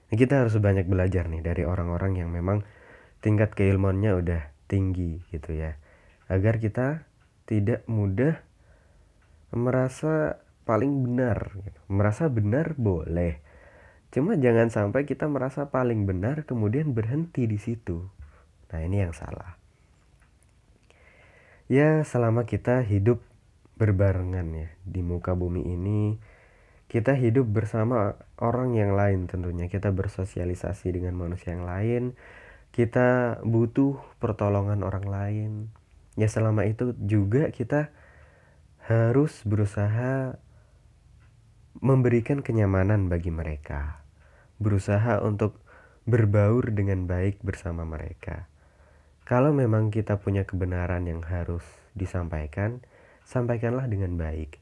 Kita 0.09 0.41
harus 0.41 0.57
banyak 0.57 0.89
belajar 0.89 1.29
nih 1.29 1.45
dari 1.45 1.69
orang-orang 1.69 2.17
yang 2.17 2.33
memang 2.33 2.65
tingkat 3.21 3.53
keilmuannya 3.53 4.17
udah 4.17 4.41
tinggi 4.65 5.21
gitu 5.29 5.53
ya. 5.53 5.77
Agar 6.25 6.57
kita 6.57 7.05
tidak 7.45 7.85
mudah 7.85 8.41
merasa 9.53 10.41
paling 10.69 11.01
benar. 11.01 11.57
Gitu. 11.57 11.79
Merasa 11.89 12.29
benar 12.29 12.77
boleh. 12.77 13.41
Cuma 14.13 14.37
jangan 14.37 14.69
sampai 14.69 15.09
kita 15.09 15.25
merasa 15.25 15.73
paling 15.73 16.05
benar 16.05 16.45
kemudian 16.45 16.93
berhenti 16.93 17.49
di 17.49 17.57
situ. 17.57 18.05
Nah 18.69 18.79
ini 18.85 19.01
yang 19.01 19.17
salah. 19.17 19.57
Ya 21.65 22.05
selama 22.05 22.45
kita 22.45 22.85
hidup 22.85 23.25
berbarengan 23.79 24.47
ya 24.53 24.69
di 24.83 24.99
muka 24.99 25.33
bumi 25.33 25.63
ini 25.63 26.19
kita 26.91 27.15
hidup 27.15 27.47
bersama 27.47 28.19
orang 28.35 28.75
yang 28.75 28.91
lain 28.91 29.31
tentunya 29.31 29.71
kita 29.71 29.93
bersosialisasi 29.95 30.91
dengan 30.91 31.15
manusia 31.15 31.55
yang 31.55 31.63
lain 31.63 32.03
kita 32.75 33.39
butuh 33.47 33.95
pertolongan 34.19 34.83
orang 34.83 35.07
lain 35.07 35.51
ya 36.19 36.27
selama 36.27 36.67
itu 36.67 36.91
juga 36.99 37.55
kita 37.55 37.95
harus 38.89 39.45
berusaha 39.47 40.35
memberikan 41.79 42.43
kenyamanan 42.43 43.07
bagi 43.07 43.31
mereka, 43.31 44.03
berusaha 44.59 45.23
untuk 45.23 45.63
berbaur 46.03 46.75
dengan 46.75 47.07
baik 47.07 47.39
bersama 47.39 47.87
mereka. 47.87 48.51
Kalau 49.23 49.53
memang 49.53 49.93
kita 49.93 50.19
punya 50.19 50.43
kebenaran 50.43 51.05
yang 51.05 51.21
harus 51.23 51.63
disampaikan, 51.95 52.81
sampaikanlah 53.23 53.85
dengan 53.85 54.17
baik. 54.17 54.57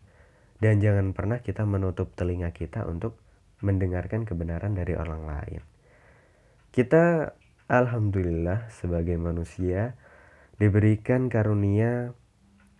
Dan 0.57 0.81
jangan 0.81 1.13
pernah 1.13 1.39
kita 1.39 1.63
menutup 1.63 2.11
telinga 2.17 2.49
kita 2.51 2.83
untuk 2.89 3.15
mendengarkan 3.61 4.25
kebenaran 4.25 4.73
dari 4.73 4.97
orang 4.97 5.23
lain. 5.23 5.61
Kita 6.73 7.33
alhamdulillah 7.69 8.69
sebagai 8.73 9.15
manusia 9.17 9.97
diberikan 10.57 11.29
karunia 11.29 12.13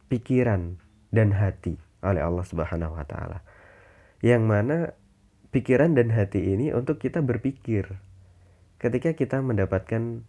pikiran 0.09 0.81
dan 1.13 1.33
hati 1.33 1.77
oleh 2.01 2.21
Allah 2.21 2.45
Subhanahu 2.45 2.97
wa 2.97 3.05
taala. 3.05 3.41
Yang 4.21 4.43
mana 4.43 4.77
pikiran 5.53 5.93
dan 5.93 6.13
hati 6.13 6.53
ini 6.53 6.73
untuk 6.73 7.01
kita 7.01 7.21
berpikir. 7.21 7.97
Ketika 8.77 9.17
kita 9.17 9.41
mendapatkan 9.41 10.21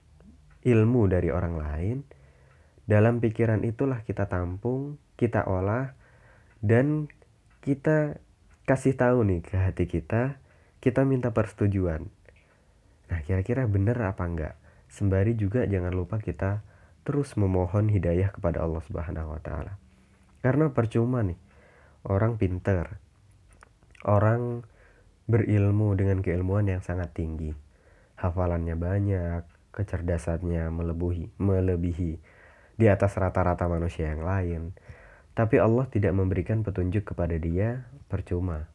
ilmu 0.64 1.02
dari 1.08 1.28
orang 1.28 1.54
lain, 1.60 1.96
dalam 2.88 3.20
pikiran 3.20 3.64
itulah 3.68 4.00
kita 4.08 4.32
tampung, 4.32 4.96
kita 5.20 5.44
olah, 5.44 5.92
dan 6.64 7.12
kita 7.60 8.16
kasih 8.64 8.96
tahu 8.96 9.24
nih 9.28 9.40
ke 9.44 9.56
hati 9.56 9.84
kita, 9.84 10.40
kita 10.80 11.04
minta 11.04 11.32
persetujuan. 11.36 12.08
Nah, 13.08 13.20
kira-kira 13.24 13.68
benar 13.68 14.00
apa 14.04 14.24
enggak? 14.24 14.54
Sembari 14.88 15.36
juga 15.36 15.68
jangan 15.68 15.92
lupa 15.92 16.16
kita 16.16 16.64
terus 17.04 17.36
memohon 17.36 17.88
hidayah 17.88 18.32
kepada 18.32 18.64
Allah 18.64 18.84
Subhanahu 18.84 19.36
wa 19.36 19.40
taala. 19.40 19.80
Karena 20.44 20.72
percuma 20.72 21.24
nih 21.24 21.40
orang 22.04 22.36
pinter, 22.36 23.00
orang 24.06 24.62
berilmu 25.28 25.98
dengan 25.98 26.22
keilmuan 26.22 26.68
yang 26.70 26.82
sangat 26.84 27.12
tinggi. 27.14 27.52
Hafalannya 28.18 28.74
banyak, 28.74 29.42
kecerdasannya 29.74 30.70
melebihi, 30.74 31.38
melebihi 31.38 32.12
di 32.78 32.86
atas 32.86 33.14
rata-rata 33.18 33.66
manusia 33.66 34.10
yang 34.10 34.22
lain. 34.22 34.62
Tapi 35.34 35.58
Allah 35.62 35.86
tidak 35.86 36.14
memberikan 36.18 36.66
petunjuk 36.66 37.14
kepada 37.14 37.38
dia 37.38 37.86
percuma. 38.10 38.66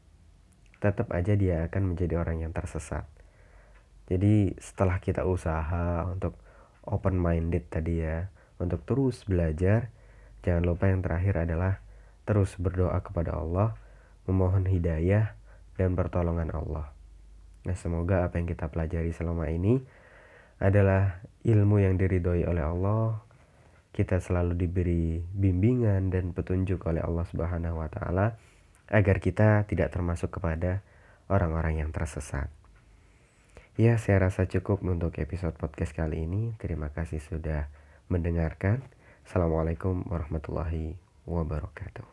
Tetap 0.80 1.12
aja 1.12 1.36
dia 1.36 1.68
akan 1.68 1.96
menjadi 1.96 2.20
orang 2.20 2.44
yang 2.48 2.56
tersesat. 2.56 3.04
Jadi 4.08 4.56
setelah 4.60 5.00
kita 5.00 5.24
usaha 5.28 6.08
untuk 6.08 6.40
open 6.84 7.16
minded 7.20 7.68
tadi 7.72 8.04
ya, 8.04 8.28
untuk 8.60 8.84
terus 8.84 9.24
belajar, 9.28 9.92
jangan 10.44 10.64
lupa 10.64 10.92
yang 10.92 11.04
terakhir 11.04 11.48
adalah 11.48 11.80
terus 12.24 12.56
berdoa 12.56 13.00
kepada 13.04 13.36
Allah, 13.36 13.76
memohon 14.30 14.70
hidayah 14.70 15.36
dan 15.76 15.98
pertolongan 15.98 16.54
Allah. 16.54 16.94
Nah, 17.64 17.76
semoga 17.80 18.28
apa 18.28 18.40
yang 18.40 18.48
kita 18.48 18.68
pelajari 18.68 19.16
selama 19.16 19.48
ini 19.48 19.80
adalah 20.60 21.24
ilmu 21.44 21.80
yang 21.80 21.96
diridhoi 21.96 22.48
oleh 22.48 22.64
Allah, 22.64 23.24
kita 23.94 24.20
selalu 24.20 24.58
diberi 24.58 25.22
bimbingan 25.22 26.10
dan 26.10 26.34
petunjuk 26.34 26.82
oleh 26.90 27.04
Allah 27.04 27.26
Subhanahu 27.30 27.80
wa 27.80 27.90
taala 27.92 28.36
agar 28.90 29.22
kita 29.24 29.64
tidak 29.70 29.94
termasuk 29.94 30.34
kepada 30.40 30.84
orang-orang 31.32 31.86
yang 31.86 31.92
tersesat. 31.94 32.52
Ya, 33.74 33.98
saya 33.98 34.30
rasa 34.30 34.46
cukup 34.46 34.86
untuk 34.86 35.18
episode 35.18 35.58
podcast 35.58 35.98
kali 35.98 36.30
ini. 36.30 36.54
Terima 36.62 36.94
kasih 36.94 37.18
sudah 37.18 37.74
mendengarkan. 38.06 38.86
Assalamualaikum 39.26 40.06
warahmatullahi 40.06 40.94
wabarakatuh. 41.26 42.13